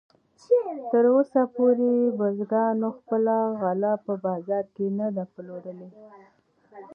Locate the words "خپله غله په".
2.97-4.13